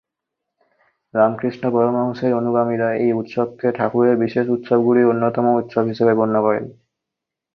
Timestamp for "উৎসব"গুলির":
4.49-5.09